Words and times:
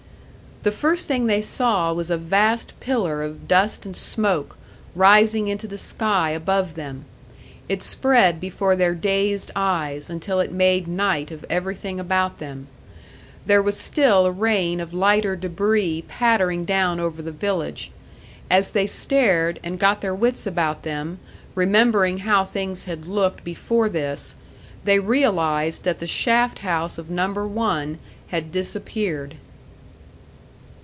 The 0.63 0.71
first 0.71 1.07
thing 1.07 1.25
they 1.25 1.41
saw 1.41 1.91
was 1.91 2.11
a 2.11 2.17
vast 2.17 2.79
pillar 2.79 3.23
of 3.23 3.47
dust 3.47 3.83
and 3.83 3.97
smoke, 3.97 4.57
rising 4.93 5.47
into 5.47 5.65
the 5.65 5.79
sky 5.79 6.29
above 6.29 6.75
them. 6.75 7.05
It 7.67 7.81
spread 7.81 8.39
before 8.39 8.75
their 8.75 8.93
dazed 8.93 9.49
eyes, 9.55 10.07
until 10.07 10.39
it 10.39 10.51
made 10.51 10.87
night 10.87 11.31
of 11.31 11.43
everything 11.49 11.99
about 11.99 12.37
them. 12.37 12.67
There 13.47 13.63
was 13.63 13.75
still 13.75 14.27
a 14.27 14.31
rain 14.31 14.79
of 14.79 14.93
lighter 14.93 15.35
debris 15.35 16.03
pattering 16.07 16.63
down 16.63 16.99
over 16.99 17.23
the 17.23 17.31
village; 17.31 17.89
as 18.47 18.69
they 18.69 18.85
stared, 18.85 19.59
and 19.63 19.79
got 19.79 20.01
their 20.01 20.13
wits 20.13 20.45
about 20.45 20.83
them, 20.83 21.17
remembering 21.55 22.19
how 22.19 22.45
things 22.45 22.83
had 22.83 23.07
looked 23.07 23.43
before 23.43 23.89
this, 23.89 24.35
they 24.83 24.99
realised 24.99 25.85
that 25.85 25.97
the 25.97 26.05
shaft 26.05 26.59
house 26.59 26.99
of 26.99 27.09
Number 27.09 27.47
One 27.47 27.97
had 28.27 28.51
disappeared. 28.51 29.37